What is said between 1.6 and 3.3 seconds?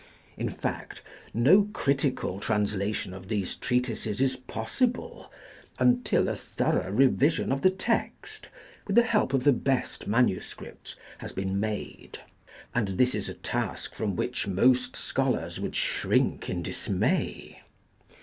critical translation of